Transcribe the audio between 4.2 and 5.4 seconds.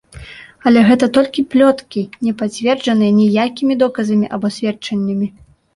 або сведчаннямі.